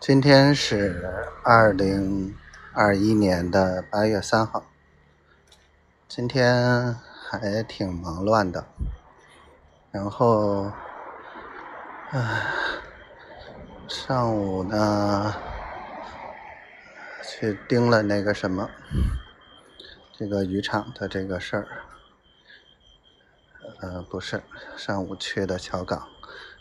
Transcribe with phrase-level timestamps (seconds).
[0.00, 2.34] 今天是二零
[2.72, 4.64] 二一年的八月三号，
[6.08, 6.94] 今天
[7.28, 8.64] 还挺忙乱的。
[9.90, 10.72] 然后，
[12.12, 12.46] 唉，
[13.86, 15.34] 上午呢
[17.22, 18.70] 去盯了那个什么，
[20.16, 21.68] 这个渔场的这个事儿。
[23.82, 24.42] 呃，不是，
[24.78, 26.08] 上午去的桥港，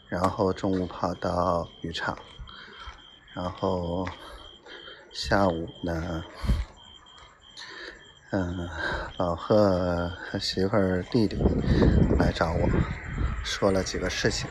[0.09, 2.17] 然后中午跑到渔场。
[3.35, 4.07] 然后
[5.11, 6.23] 下午呢，
[8.31, 8.67] 嗯，
[9.17, 11.37] 老贺和媳妇儿弟弟
[12.17, 12.69] 来找我，
[13.43, 14.49] 说了几个事情。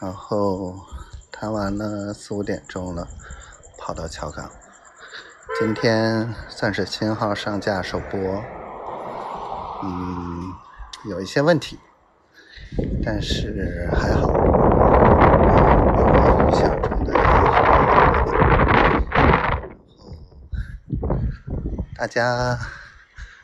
[0.00, 0.76] 然后
[1.30, 3.06] 谈完了四五点钟了，
[3.76, 4.50] 跑到桥港。
[5.58, 8.18] 今天算是新号上架首播，
[9.82, 10.54] 嗯，
[11.06, 11.78] 有一些问题，
[13.04, 14.97] 但是还好。
[21.98, 22.56] 大家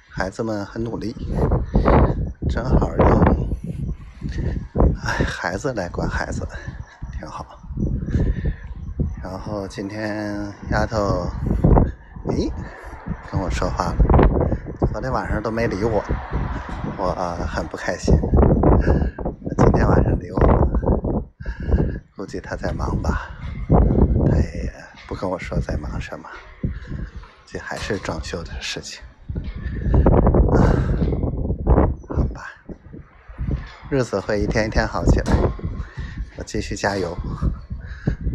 [0.08, 1.12] 孩子们很努力，
[2.48, 3.20] 正好用
[5.02, 6.46] 哎孩子来管孩子，
[7.18, 7.44] 挺好。
[9.20, 11.26] 然后今天丫头，
[12.26, 12.48] 咦，
[13.28, 13.96] 跟我说话了，
[14.92, 16.00] 昨天晚上都没理我，
[16.96, 17.12] 我
[17.48, 18.14] 很不开心。
[19.58, 21.28] 今天晚上理我，
[22.14, 23.30] 估计她在忙吧，
[24.30, 24.72] 她也
[25.08, 26.28] 不跟我说在忙什么。
[27.54, 29.00] 这还是装修的事情，
[32.08, 32.50] 好吧，
[33.88, 35.36] 日子会一天一天好起来，
[36.36, 37.16] 我继续加油。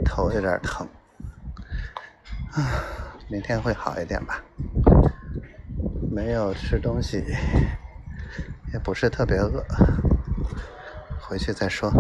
[0.05, 0.87] 头有点疼，
[2.53, 2.63] 啊，
[3.27, 4.41] 明天会好一点吧。
[6.09, 7.21] 没有吃东西，
[8.71, 9.61] 也不是特别饿，
[11.19, 11.91] 回去再说。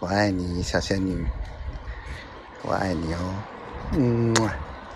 [0.00, 1.24] 我爱你，小仙女，
[2.60, 3.34] 我爱你哦，
[3.94, 4.34] 嗯。